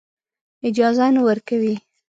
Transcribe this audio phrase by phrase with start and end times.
[0.69, 1.75] اجازه نه ورکوي.